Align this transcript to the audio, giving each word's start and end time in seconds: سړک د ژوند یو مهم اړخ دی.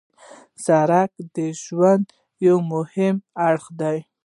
سړک 0.65 1.11
د 1.35 1.37
ژوند 1.63 2.05
یو 2.45 2.57
مهم 2.73 3.15
اړخ 3.47 3.65
دی. 3.81 3.97